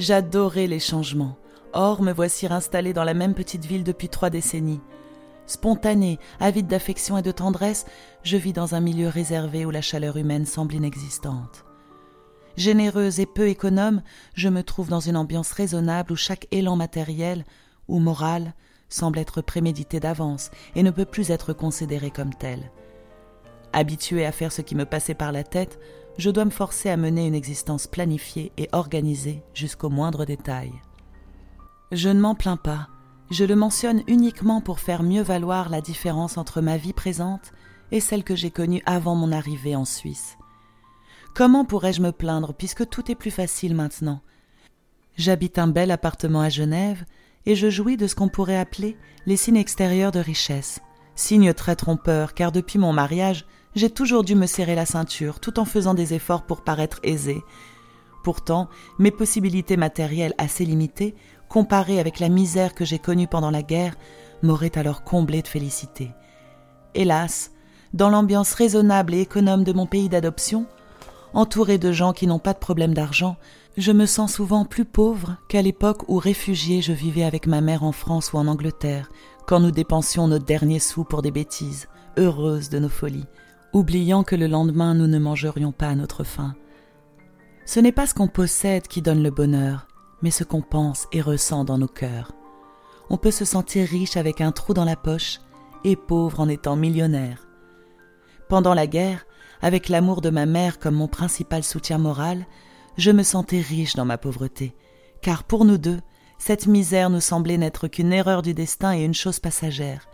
J'adorais 0.00 0.66
les 0.66 0.80
changements. 0.80 1.36
Or, 1.74 2.02
me 2.02 2.12
voici 2.12 2.46
installé 2.46 2.92
dans 2.92 3.04
la 3.04 3.14
même 3.14 3.34
petite 3.34 3.66
ville 3.66 3.84
depuis 3.84 4.08
trois 4.08 4.30
décennies, 4.30 4.80
Spontanée, 5.50 6.18
avide 6.38 6.68
d'affection 6.68 7.18
et 7.18 7.22
de 7.22 7.32
tendresse, 7.32 7.84
je 8.22 8.36
vis 8.36 8.52
dans 8.52 8.76
un 8.76 8.80
milieu 8.80 9.08
réservé 9.08 9.66
où 9.66 9.70
la 9.70 9.82
chaleur 9.82 10.16
humaine 10.16 10.46
semble 10.46 10.74
inexistante. 10.74 11.64
Généreuse 12.56 13.18
et 13.18 13.26
peu 13.26 13.48
économe, 13.48 14.02
je 14.34 14.48
me 14.48 14.62
trouve 14.62 14.88
dans 14.88 15.00
une 15.00 15.16
ambiance 15.16 15.50
raisonnable 15.50 16.12
où 16.12 16.16
chaque 16.16 16.46
élan 16.50 16.76
matériel 16.76 17.44
ou 17.88 17.98
moral 17.98 18.54
semble 18.88 19.18
être 19.18 19.42
prémédité 19.42 20.00
d'avance 20.00 20.50
et 20.76 20.84
ne 20.84 20.92
peut 20.92 21.04
plus 21.04 21.30
être 21.30 21.52
considéré 21.52 22.10
comme 22.10 22.32
tel. 22.32 22.70
Habitué 23.72 24.26
à 24.26 24.32
faire 24.32 24.52
ce 24.52 24.62
qui 24.62 24.74
me 24.74 24.84
passait 24.84 25.14
par 25.14 25.32
la 25.32 25.44
tête, 25.44 25.78
je 26.18 26.30
dois 26.30 26.44
me 26.44 26.50
forcer 26.50 26.90
à 26.90 26.96
mener 26.96 27.26
une 27.26 27.34
existence 27.34 27.86
planifiée 27.86 28.52
et 28.58 28.68
organisée 28.72 29.42
jusqu'au 29.54 29.88
moindre 29.88 30.24
détail. 30.24 30.72
Je 31.92 32.08
ne 32.08 32.20
m'en 32.20 32.34
plains 32.34 32.56
pas, 32.56 32.88
je 33.30 33.44
le 33.44 33.54
mentionne 33.54 34.02
uniquement 34.08 34.60
pour 34.60 34.80
faire 34.80 35.02
mieux 35.02 35.22
valoir 35.22 35.70
la 35.70 35.80
différence 35.80 36.36
entre 36.36 36.60
ma 36.60 36.76
vie 36.76 36.92
présente 36.92 37.52
et 37.92 38.00
celle 38.00 38.24
que 38.24 38.34
j'ai 38.34 38.50
connue 38.50 38.82
avant 38.86 39.14
mon 39.14 39.30
arrivée 39.32 39.76
en 39.76 39.84
Suisse. 39.84 40.36
Comment 41.34 41.64
pourrais-je 41.64 42.02
me 42.02 42.10
plaindre 42.10 42.54
puisque 42.54 42.88
tout 42.88 43.10
est 43.10 43.14
plus 43.16 43.30
facile 43.30 43.74
maintenant? 43.74 44.20
J'habite 45.16 45.58
un 45.58 45.68
bel 45.68 45.90
appartement 45.90 46.40
à 46.40 46.48
Genève 46.48 47.04
et 47.46 47.54
je 47.54 47.70
jouis 47.70 47.96
de 47.96 48.06
ce 48.06 48.14
qu'on 48.14 48.28
pourrait 48.28 48.58
appeler 48.58 48.96
les 49.26 49.36
signes 49.36 49.56
extérieurs 49.56 50.12
de 50.12 50.20
richesse. 50.20 50.80
Signe 51.20 51.52
très 51.52 51.76
trompeur 51.76 52.32
car 52.32 52.50
depuis 52.50 52.78
mon 52.78 52.94
mariage, 52.94 53.44
j'ai 53.74 53.90
toujours 53.90 54.24
dû 54.24 54.34
me 54.34 54.46
serrer 54.46 54.74
la 54.74 54.86
ceinture 54.86 55.38
tout 55.38 55.60
en 55.60 55.66
faisant 55.66 55.92
des 55.92 56.14
efforts 56.14 56.44
pour 56.44 56.62
paraître 56.62 56.98
aisé. 57.02 57.44
Pourtant, 58.24 58.70
mes 58.98 59.10
possibilités 59.10 59.76
matérielles 59.76 60.32
assez 60.38 60.64
limitées 60.64 61.14
comparé 61.50 62.00
avec 62.00 62.20
la 62.20 62.30
misère 62.30 62.74
que 62.74 62.86
j'ai 62.86 62.98
connue 62.98 63.28
pendant 63.28 63.50
la 63.50 63.62
guerre, 63.62 63.96
m'aurait 64.42 64.78
alors 64.78 65.04
comblé 65.04 65.42
de 65.42 65.46
félicité. 65.46 66.10
Hélas, 66.94 67.50
dans 67.92 68.08
l'ambiance 68.08 68.54
raisonnable 68.54 69.12
et 69.12 69.20
économe 69.20 69.62
de 69.62 69.74
mon 69.74 69.84
pays 69.84 70.08
d'adoption, 70.08 70.66
entouré 71.34 71.76
de 71.76 71.92
gens 71.92 72.14
qui 72.14 72.26
n'ont 72.28 72.38
pas 72.38 72.54
de 72.54 72.58
problème 72.58 72.94
d'argent, 72.94 73.36
je 73.76 73.92
me 73.92 74.06
sens 74.06 74.32
souvent 74.32 74.64
plus 74.64 74.86
pauvre 74.86 75.36
qu'à 75.48 75.60
l'époque 75.60 76.08
où 76.08 76.16
réfugié 76.16 76.80
je 76.80 76.92
vivais 76.92 77.24
avec 77.24 77.46
ma 77.46 77.60
mère 77.60 77.84
en 77.84 77.92
France 77.92 78.32
ou 78.32 78.38
en 78.38 78.46
Angleterre, 78.46 79.10
quand 79.46 79.60
nous 79.60 79.70
dépensions 79.70 80.28
nos 80.28 80.38
derniers 80.38 80.78
sous 80.78 81.04
pour 81.04 81.22
des 81.22 81.30
bêtises, 81.30 81.88
heureuses 82.18 82.68
de 82.68 82.78
nos 82.78 82.88
folies, 82.88 83.26
oubliant 83.72 84.24
que 84.24 84.36
le 84.36 84.46
lendemain 84.46 84.94
nous 84.94 85.06
ne 85.06 85.18
mangerions 85.18 85.72
pas 85.72 85.88
à 85.88 85.94
notre 85.94 86.24
faim. 86.24 86.54
Ce 87.66 87.80
n'est 87.80 87.92
pas 87.92 88.06
ce 88.06 88.14
qu'on 88.14 88.28
possède 88.28 88.88
qui 88.88 89.02
donne 89.02 89.22
le 89.22 89.30
bonheur, 89.30 89.86
mais 90.22 90.30
ce 90.30 90.44
qu'on 90.44 90.62
pense 90.62 91.06
et 91.12 91.20
ressent 91.20 91.64
dans 91.64 91.78
nos 91.78 91.88
cœurs. 91.88 92.32
On 93.10 93.16
peut 93.16 93.30
se 93.30 93.44
sentir 93.44 93.88
riche 93.88 94.16
avec 94.16 94.40
un 94.40 94.52
trou 94.52 94.74
dans 94.74 94.84
la 94.84 94.96
poche 94.96 95.40
et 95.84 95.96
pauvre 95.96 96.40
en 96.40 96.48
étant 96.48 96.76
millionnaire. 96.76 97.48
Pendant 98.48 98.74
la 98.74 98.86
guerre, 98.86 99.24
avec 99.62 99.88
l'amour 99.88 100.20
de 100.20 100.30
ma 100.30 100.46
mère 100.46 100.78
comme 100.78 100.94
mon 100.94 101.08
principal 101.08 101.62
soutien 101.62 101.98
moral, 101.98 102.46
je 102.96 103.10
me 103.10 103.22
sentais 103.22 103.60
riche 103.60 103.94
dans 103.94 104.04
ma 104.04 104.18
pauvreté, 104.18 104.74
car 105.22 105.44
pour 105.44 105.64
nous 105.64 105.78
deux, 105.78 106.00
cette 106.40 106.66
misère 106.66 107.10
nous 107.10 107.20
semblait 107.20 107.58
n'être 107.58 107.86
qu'une 107.86 108.14
erreur 108.14 108.40
du 108.40 108.54
destin 108.54 108.96
et 108.96 109.04
une 109.04 109.14
chose 109.14 109.38
passagère. 109.40 110.08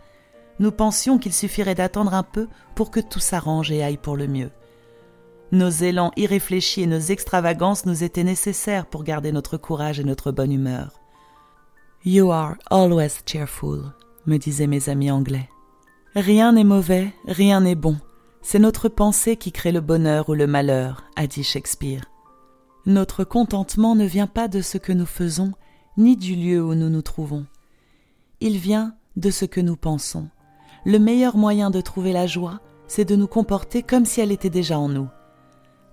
Nous 0.59 0.73
pensions 0.73 1.19
qu'il 1.19 1.33
suffirait 1.33 1.73
d'attendre 1.73 2.13
un 2.13 2.23
peu 2.23 2.49
pour 2.75 2.91
que 2.91 2.99
tout 2.99 3.21
s'arrange 3.21 3.71
et 3.71 3.81
aille 3.81 3.97
pour 3.97 4.17
le 4.17 4.27
mieux. 4.27 4.51
Nos 5.53 5.69
élans 5.69 6.11
irréfléchis 6.17 6.81
et 6.81 6.85
nos 6.85 6.99
extravagances 6.99 7.85
nous 7.85 8.03
étaient 8.03 8.25
nécessaires 8.25 8.87
pour 8.87 9.05
garder 9.05 9.31
notre 9.31 9.55
courage 9.55 10.01
et 10.01 10.03
notre 10.03 10.33
bonne 10.33 10.51
humeur. 10.51 10.99
You 12.03 12.29
are 12.29 12.55
always 12.69 13.21
cheerful, 13.25 13.93
me 14.25 14.37
disaient 14.37 14.67
mes 14.67 14.89
amis 14.89 15.09
anglais. 15.09 15.47
Rien 16.13 16.51
n'est 16.51 16.65
mauvais, 16.65 17.13
rien 17.25 17.61
n'est 17.61 17.75
bon. 17.75 17.95
C'est 18.41 18.59
notre 18.59 18.89
pensée 18.89 19.37
qui 19.37 19.53
crée 19.53 19.71
le 19.71 19.81
bonheur 19.81 20.27
ou 20.27 20.33
le 20.33 20.45
malheur, 20.45 21.05
a 21.15 21.25
dit 21.25 21.43
Shakespeare. 21.45 22.03
Notre 22.85 23.23
contentement 23.23 23.95
ne 23.95 24.05
vient 24.05 24.27
pas 24.27 24.49
de 24.49 24.61
ce 24.61 24.77
que 24.77 24.91
nous 24.91 25.05
faisons, 25.05 25.53
ni 25.97 26.15
du 26.15 26.35
lieu 26.35 26.63
où 26.63 26.75
nous 26.75 26.89
nous 26.89 27.01
trouvons. 27.01 27.45
Il 28.39 28.57
vient 28.57 28.95
de 29.15 29.31
ce 29.31 29.45
que 29.45 29.61
nous 29.61 29.75
pensons. 29.75 30.27
Le 30.85 30.99
meilleur 30.99 31.37
moyen 31.37 31.69
de 31.71 31.81
trouver 31.81 32.13
la 32.13 32.27
joie, 32.27 32.61
c'est 32.87 33.05
de 33.05 33.15
nous 33.15 33.27
comporter 33.27 33.81
comme 33.81 34.05
si 34.05 34.21
elle 34.21 34.31
était 34.31 34.49
déjà 34.49 34.79
en 34.79 34.89
nous. 34.89 35.07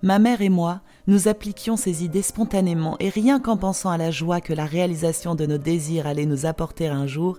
Ma 0.02 0.18
mère 0.18 0.42
et 0.42 0.50
moi, 0.50 0.82
nous 1.06 1.28
appliquions 1.28 1.76
ces 1.76 2.04
idées 2.04 2.23
spontanément 2.23 2.96
et 3.00 3.08
rien 3.08 3.40
qu'en 3.40 3.56
pensant 3.56 3.90
à 3.90 3.96
la 3.96 4.11
joie 4.11 4.42
que 4.42 4.52
la 4.52 4.66
réalisation 4.66 5.34
de 5.34 5.46
nos 5.46 5.58
désirs 5.58 6.06
allait 6.06 6.26
nous 6.26 6.44
apporter 6.44 6.88
un 6.88 7.06
jour, 7.06 7.38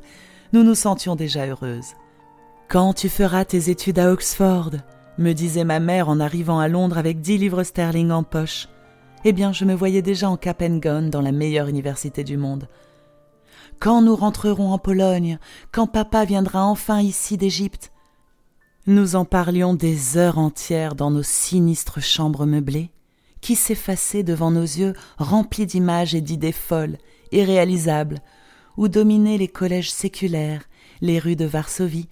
nous 0.51 0.63
nous 0.63 0.75
sentions 0.75 1.15
déjà 1.15 1.45
heureuses. 1.45 1.93
Quand 2.67 2.93
tu 2.93 3.09
feras 3.09 3.45
tes 3.45 3.69
études 3.69 3.99
à 3.99 4.11
Oxford, 4.11 4.71
me 5.19 5.33
disait 5.33 5.63
ma 5.63 5.79
mère 5.79 6.09
en 6.09 6.19
arrivant 6.19 6.59
à 6.59 6.67
Londres 6.67 6.97
avec 6.97 7.21
dix 7.21 7.37
livres 7.37 7.63
sterling 7.63 8.09
en 8.09 8.23
poche, 8.23 8.67
eh 9.27 9.33
bien 9.33 9.51
je 9.51 9.65
me 9.65 9.73
voyais 9.73 10.03
déjà 10.03 10.29
en 10.29 10.37
cap 10.37 10.61
and 10.61 10.77
gown 10.77 11.09
dans 11.09 11.19
la 11.19 11.31
meilleure 11.31 11.67
université 11.67 12.23
du 12.23 12.37
monde. 12.37 12.69
Quand 13.79 14.03
nous 14.03 14.15
rentrerons 14.15 14.71
en 14.71 14.77
Pologne, 14.77 15.39
quand 15.71 15.87
papa 15.87 16.25
viendra 16.25 16.63
enfin 16.63 17.01
ici 17.01 17.35
d'Égypte. 17.35 17.91
Nous 18.85 19.15
en 19.15 19.25
parlions 19.25 19.73
des 19.73 20.17
heures 20.17 20.37
entières 20.37 20.93
dans 20.93 21.09
nos 21.09 21.23
sinistres 21.23 22.03
chambres 22.03 22.45
meublées, 22.45 22.91
qui 23.41 23.55
s'effaçaient 23.55 24.21
devant 24.21 24.51
nos 24.51 24.61
yeux 24.61 24.93
remplis 25.17 25.65
d'images 25.65 26.13
et 26.13 26.21
d'idées 26.21 26.51
folles, 26.51 26.99
irréalisables, 27.31 28.21
où 28.77 28.87
dominaient 28.87 29.39
les 29.39 29.47
collèges 29.47 29.91
séculaires, 29.91 30.65
les 31.01 31.17
rues 31.17 31.35
de 31.35 31.45
Varsovie, 31.45 32.09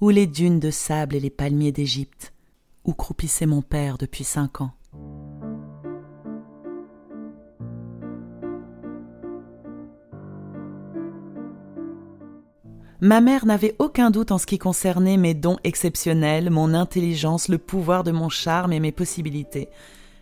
ou 0.00 0.08
les 0.08 0.26
dunes 0.26 0.60
de 0.60 0.70
sable 0.70 1.16
et 1.16 1.20
les 1.20 1.30
palmiers 1.30 1.72
d'Égypte, 1.72 2.32
où 2.86 2.94
croupissait 2.94 3.44
mon 3.44 3.60
père 3.60 3.98
depuis 3.98 4.24
cinq 4.24 4.62
ans. 4.62 4.72
Ma 13.02 13.20
mère 13.20 13.44
n'avait 13.44 13.76
aucun 13.78 14.10
doute 14.10 14.32
en 14.32 14.38
ce 14.38 14.46
qui 14.46 14.58
concernait 14.58 15.18
mes 15.18 15.34
dons 15.34 15.58
exceptionnels, 15.64 16.48
mon 16.48 16.72
intelligence, 16.72 17.48
le 17.48 17.58
pouvoir 17.58 18.04
de 18.04 18.10
mon 18.10 18.30
charme 18.30 18.72
et 18.72 18.80
mes 18.80 18.92
possibilités. 18.92 19.68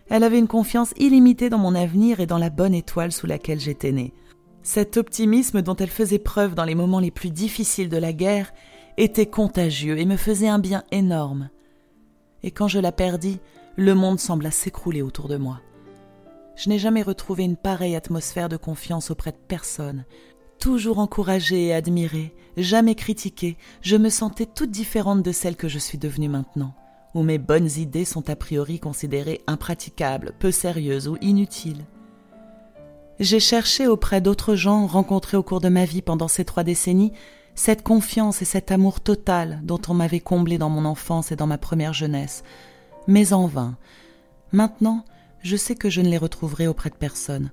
Elle 0.09 0.23
avait 0.23 0.39
une 0.39 0.47
confiance 0.47 0.93
illimitée 0.97 1.49
dans 1.49 1.57
mon 1.57 1.73
avenir 1.73 2.19
et 2.19 2.25
dans 2.25 2.37
la 2.37 2.49
bonne 2.49 2.73
étoile 2.73 3.13
sous 3.13 3.27
laquelle 3.27 3.61
j'étais 3.61 3.93
née. 3.93 4.13
Cet 4.61 4.97
optimisme 4.97 5.61
dont 5.61 5.75
elle 5.75 5.89
faisait 5.89 6.19
preuve 6.19 6.53
dans 6.53 6.65
les 6.65 6.75
moments 6.75 6.99
les 6.99 7.11
plus 7.11 7.31
difficiles 7.31 7.89
de 7.89 7.97
la 7.97 8.13
guerre 8.13 8.51
était 8.97 9.25
contagieux 9.25 9.97
et 9.97 10.05
me 10.05 10.17
faisait 10.17 10.47
un 10.47 10.59
bien 10.59 10.83
énorme. 10.91 11.49
Et 12.43 12.51
quand 12.51 12.67
je 12.67 12.79
la 12.79 12.91
perdis, 12.91 13.39
le 13.77 13.95
monde 13.95 14.19
sembla 14.19 14.51
s'écrouler 14.51 15.01
autour 15.01 15.27
de 15.27 15.37
moi. 15.37 15.61
Je 16.55 16.69
n'ai 16.69 16.79
jamais 16.79 17.01
retrouvé 17.01 17.43
une 17.43 17.57
pareille 17.57 17.95
atmosphère 17.95 18.49
de 18.49 18.57
confiance 18.57 19.11
auprès 19.11 19.31
de 19.31 19.37
personne, 19.47 20.05
Toujours 20.59 20.99
encouragée 20.99 21.67
et 21.67 21.73
admirée, 21.73 22.33
jamais 22.57 22.95
critiquée, 22.95 23.57
je 23.81 23.97
me 23.97 24.09
sentais 24.09 24.45
toute 24.45 24.71
différente 24.71 25.21
de 25.21 25.31
celle 25.31 25.55
que 25.55 25.67
je 25.67 25.79
suis 25.79 25.97
devenue 25.97 26.29
maintenant, 26.29 26.73
où 27.13 27.23
mes 27.23 27.37
bonnes 27.37 27.69
idées 27.77 28.05
sont 28.05 28.29
a 28.29 28.35
priori 28.35 28.79
considérées 28.79 29.41
impraticables, 29.47 30.33
peu 30.39 30.51
sérieuses 30.51 31.07
ou 31.07 31.17
inutiles. 31.21 31.85
J'ai 33.19 33.39
cherché 33.39 33.87
auprès 33.87 34.21
d'autres 34.21 34.55
gens 34.55 34.87
rencontrés 34.87 35.37
au 35.37 35.43
cours 35.43 35.61
de 35.61 35.69
ma 35.69 35.85
vie 35.85 36.01
pendant 36.01 36.27
ces 36.27 36.43
trois 36.43 36.63
décennies 36.63 37.13
cette 37.55 37.83
confiance 37.83 38.41
et 38.41 38.45
cet 38.45 38.71
amour 38.71 38.99
total 38.99 39.61
dont 39.63 39.79
on 39.87 39.93
m'avait 39.93 40.19
comblé 40.19 40.57
dans 40.57 40.69
mon 40.69 40.83
enfance 40.83 41.31
et 41.31 41.37
dans 41.37 41.47
ma 41.47 41.57
première 41.57 41.93
jeunesse, 41.93 42.43
mais 43.07 43.31
en 43.31 43.47
vain. 43.47 43.77
Maintenant, 44.51 45.05
je 45.41 45.55
sais 45.55 45.75
que 45.75 45.89
je 45.89 46.01
ne 46.01 46.09
les 46.09 46.17
retrouverai 46.17 46.67
auprès 46.67 46.89
de 46.89 46.95
personne. 46.95 47.51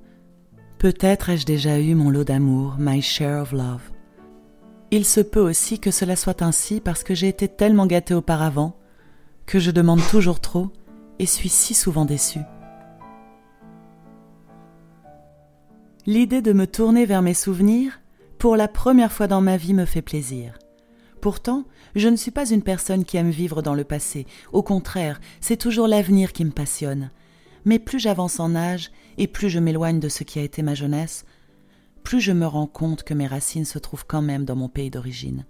Peut-être 0.83 1.31
ai-je 1.31 1.47
déjà 1.47 1.79
eu 1.79 1.95
mon 1.95 2.11
lot 2.11 2.25
d'amour, 2.25 2.75
my 2.77 3.01
share 3.01 3.41
of 3.41 3.53
love. 3.53 3.93
Il 4.91 5.05
se 5.05 5.21
peut 5.21 5.39
aussi 5.39 5.79
que 5.79 5.93
cela 5.93 6.17
soit 6.17 6.43
ainsi 6.43 6.81
parce 6.81 7.05
que 7.05 7.15
j'ai 7.15 7.29
été 7.29 7.47
tellement 7.47 7.87
gâtée 7.87 8.15
auparavant, 8.15 8.75
que 9.47 9.61
je 9.61 9.71
demande 9.71 10.01
toujours 10.11 10.41
trop 10.41 10.71
et 11.21 11.27
suis 11.27 11.51
si 11.51 11.75
souvent 11.75 12.05
déçue. 12.05 12.41
L'idée 16.05 16.43
de 16.43 16.53
me 16.53 16.67
tourner 16.67 17.07
vers 17.07 17.23
mes 17.23 17.33
souvenirs, 17.33 18.01
pour 18.41 18.57
la 18.57 18.67
première 18.67 19.13
fois 19.13 19.29
dans 19.29 19.41
ma 19.41 19.57
vie, 19.57 19.75
me 19.75 19.85
fait 19.85 20.03
plaisir. 20.03 20.59
Pourtant, 21.21 21.63
je 21.95 22.09
ne 22.09 22.17
suis 22.17 22.33
pas 22.33 22.51
une 22.51 22.63
personne 22.63 23.05
qui 23.05 23.19
aime 23.19 23.31
vivre 23.31 23.63
dans 23.63 23.75
le 23.75 23.85
passé. 23.85 24.27
Au 24.53 24.65
contraire, 24.65 25.21
c'est 25.41 25.57
toujours 25.57 25.87
l'avenir 25.87 26.33
qui 26.33 26.45
me 26.45 26.51
passionne 26.51 27.11
mais 27.65 27.79
plus 27.79 27.99
j'avance 27.99 28.41
en 28.41 28.55
âge 28.55 28.91
et 29.19 29.27
plus 29.27 29.51
je 29.51 29.59
m'éloigne 29.59 30.01
de 30.01 30.09
ce 30.09 30.25
qui 30.25 30.39
a 30.39 30.43
été 30.43 30.63
ma 30.63 30.75
jeunesse, 30.75 31.25
plus 32.03 32.21
je 32.21 32.33
me 32.33 32.47
rends 32.47 32.67
compte 32.67 33.03
que 33.05 33.15
mes 33.15 33.27
racines 33.27 33.65
se 33.65 33.79
trouvent 33.79 34.07
quand 34.07 34.23
même 34.23 34.45
dans 34.45 34.57
mon 34.57 34.69
pays 34.69 34.91
d'origine. 34.91 35.47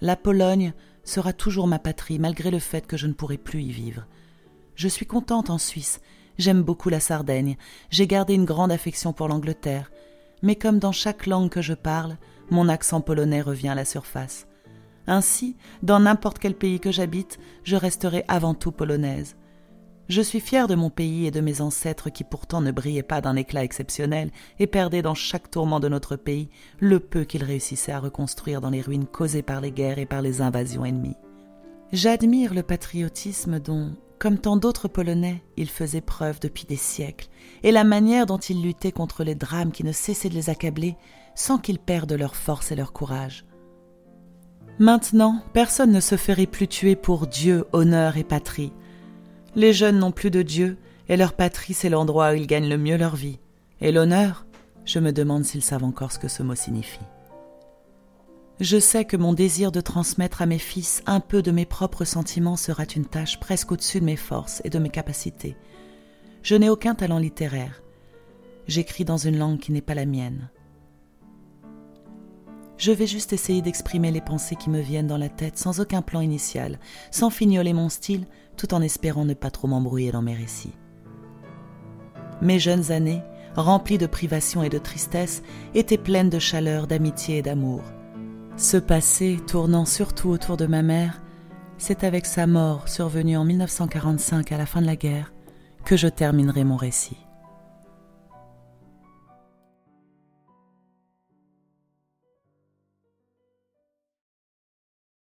La 0.00 0.16
Pologne 0.16 0.72
sera 1.02 1.32
toujours 1.32 1.66
ma 1.66 1.78
patrie 1.78 2.18
malgré 2.18 2.50
le 2.50 2.58
fait 2.58 2.86
que 2.86 2.96
je 2.96 3.06
ne 3.06 3.12
pourrai 3.12 3.38
plus 3.38 3.62
y 3.62 3.72
vivre. 3.72 4.06
Je 4.74 4.88
suis 4.88 5.06
contente 5.06 5.50
en 5.50 5.58
Suisse, 5.58 6.00
j'aime 6.38 6.62
beaucoup 6.62 6.88
la 6.88 7.00
Sardaigne, 7.00 7.56
j'ai 7.90 8.06
gardé 8.06 8.34
une 8.34 8.44
grande 8.44 8.70
affection 8.70 9.12
pour 9.12 9.28
l'Angleterre, 9.28 9.90
mais 10.42 10.54
comme 10.54 10.78
dans 10.78 10.92
chaque 10.92 11.26
langue 11.26 11.50
que 11.50 11.62
je 11.62 11.74
parle, 11.74 12.16
mon 12.50 12.68
accent 12.68 13.00
polonais 13.00 13.40
revient 13.40 13.68
à 13.68 13.74
la 13.74 13.84
surface. 13.84 14.46
Ainsi, 15.06 15.56
dans 15.82 16.00
n'importe 16.00 16.38
quel 16.38 16.54
pays 16.54 16.80
que 16.80 16.92
j'habite, 16.92 17.38
je 17.64 17.76
resterai 17.76 18.24
avant 18.28 18.54
tout 18.54 18.72
polonaise. 18.72 19.36
Je 20.08 20.22
suis 20.22 20.40
fier 20.40 20.68
de 20.68 20.74
mon 20.74 20.88
pays 20.88 21.26
et 21.26 21.30
de 21.30 21.42
mes 21.42 21.60
ancêtres 21.60 22.08
qui 22.08 22.24
pourtant 22.24 22.62
ne 22.62 22.70
brillaient 22.70 23.02
pas 23.02 23.20
d'un 23.20 23.36
éclat 23.36 23.62
exceptionnel 23.62 24.30
et 24.58 24.66
perdaient 24.66 25.02
dans 25.02 25.14
chaque 25.14 25.50
tourment 25.50 25.80
de 25.80 25.88
notre 25.88 26.16
pays 26.16 26.48
le 26.80 26.98
peu 26.98 27.24
qu'ils 27.24 27.44
réussissaient 27.44 27.92
à 27.92 28.00
reconstruire 28.00 28.62
dans 28.62 28.70
les 28.70 28.80
ruines 28.80 29.06
causées 29.06 29.42
par 29.42 29.60
les 29.60 29.70
guerres 29.70 29.98
et 29.98 30.06
par 30.06 30.22
les 30.22 30.40
invasions 30.40 30.86
ennemies. 30.86 31.18
J'admire 31.92 32.54
le 32.54 32.62
patriotisme 32.62 33.60
dont, 33.60 33.92
comme 34.18 34.38
tant 34.38 34.56
d'autres 34.56 34.88
Polonais, 34.88 35.42
ils 35.58 35.68
faisaient 35.68 36.00
preuve 36.00 36.40
depuis 36.40 36.64
des 36.64 36.76
siècles, 36.76 37.28
et 37.62 37.70
la 37.70 37.84
manière 37.84 38.24
dont 38.24 38.38
ils 38.38 38.62
luttaient 38.62 38.92
contre 38.92 39.24
les 39.24 39.34
drames 39.34 39.72
qui 39.72 39.84
ne 39.84 39.92
cessaient 39.92 40.30
de 40.30 40.34
les 40.34 40.48
accabler 40.48 40.96
sans 41.34 41.58
qu'ils 41.58 41.78
perdent 41.78 42.14
leur 42.14 42.34
force 42.34 42.72
et 42.72 42.76
leur 42.76 42.94
courage. 42.94 43.44
Maintenant, 44.78 45.42
personne 45.52 45.92
ne 45.92 46.00
se 46.00 46.16
ferait 46.16 46.46
plus 46.46 46.68
tuer 46.68 46.96
pour 46.96 47.26
Dieu, 47.26 47.66
honneur 47.72 48.16
et 48.16 48.24
patrie, 48.24 48.72
les 49.54 49.72
jeunes 49.72 49.98
n'ont 49.98 50.12
plus 50.12 50.30
de 50.30 50.42
Dieu, 50.42 50.76
et 51.08 51.16
leur 51.16 51.32
patrie, 51.32 51.74
c'est 51.74 51.88
l'endroit 51.88 52.32
où 52.32 52.34
ils 52.34 52.46
gagnent 52.46 52.68
le 52.68 52.78
mieux 52.78 52.96
leur 52.96 53.16
vie. 53.16 53.38
Et 53.80 53.92
l'honneur 53.92 54.46
Je 54.84 54.98
me 54.98 55.12
demande 55.12 55.44
s'ils 55.44 55.62
savent 55.62 55.84
encore 55.84 56.12
ce 56.12 56.18
que 56.18 56.28
ce 56.28 56.42
mot 56.42 56.54
signifie. 56.54 56.98
Je 58.60 58.78
sais 58.80 59.04
que 59.04 59.16
mon 59.16 59.34
désir 59.34 59.70
de 59.70 59.80
transmettre 59.80 60.42
à 60.42 60.46
mes 60.46 60.58
fils 60.58 61.02
un 61.06 61.20
peu 61.20 61.42
de 61.42 61.52
mes 61.52 61.66
propres 61.66 62.04
sentiments 62.04 62.56
sera 62.56 62.84
une 62.96 63.06
tâche 63.06 63.38
presque 63.38 63.70
au-dessus 63.70 64.00
de 64.00 64.04
mes 64.04 64.16
forces 64.16 64.60
et 64.64 64.70
de 64.70 64.80
mes 64.80 64.90
capacités. 64.90 65.56
Je 66.42 66.56
n'ai 66.56 66.68
aucun 66.68 66.94
talent 66.94 67.18
littéraire. 67.18 67.82
J'écris 68.66 69.04
dans 69.04 69.16
une 69.16 69.38
langue 69.38 69.60
qui 69.60 69.70
n'est 69.70 69.80
pas 69.80 69.94
la 69.94 70.06
mienne. 70.06 70.50
Je 72.78 72.92
vais 72.92 73.08
juste 73.08 73.32
essayer 73.32 73.60
d'exprimer 73.60 74.12
les 74.12 74.20
pensées 74.20 74.54
qui 74.54 74.70
me 74.70 74.80
viennent 74.80 75.08
dans 75.08 75.18
la 75.18 75.28
tête 75.28 75.58
sans 75.58 75.80
aucun 75.80 76.00
plan 76.00 76.20
initial, 76.20 76.78
sans 77.10 77.28
fignoler 77.28 77.72
mon 77.72 77.88
style, 77.88 78.26
tout 78.56 78.72
en 78.72 78.80
espérant 78.80 79.24
ne 79.24 79.34
pas 79.34 79.50
trop 79.50 79.66
m'embrouiller 79.66 80.12
dans 80.12 80.22
mes 80.22 80.34
récits. 80.34 80.76
Mes 82.40 82.60
jeunes 82.60 82.92
années, 82.92 83.20
remplies 83.56 83.98
de 83.98 84.06
privations 84.06 84.62
et 84.62 84.68
de 84.68 84.78
tristesse, 84.78 85.42
étaient 85.74 85.98
pleines 85.98 86.30
de 86.30 86.38
chaleur, 86.38 86.86
d'amitié 86.86 87.38
et 87.38 87.42
d'amour. 87.42 87.82
Ce 88.56 88.76
passé, 88.76 89.38
tournant 89.44 89.84
surtout 89.84 90.28
autour 90.28 90.56
de 90.56 90.66
ma 90.66 90.82
mère, 90.82 91.20
c'est 91.78 92.04
avec 92.04 92.26
sa 92.26 92.46
mort 92.46 92.88
survenue 92.88 93.36
en 93.36 93.44
1945 93.44 94.52
à 94.52 94.58
la 94.58 94.66
fin 94.66 94.80
de 94.80 94.86
la 94.86 94.96
guerre 94.96 95.32
que 95.84 95.96
je 95.96 96.08
terminerai 96.08 96.62
mon 96.62 96.76
récit. 96.76 97.16